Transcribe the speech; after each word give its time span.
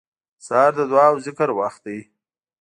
سهار 0.45 0.71
د 0.79 0.81
دعا 0.91 1.05
او 1.11 1.17
ذکر 1.25 1.49
وخت 1.59 1.81
دی. 1.87 1.99